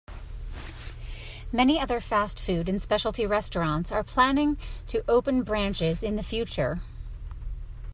[1.51, 6.79] Many other fastfood and specialty restaurants are planning to open branches in the future.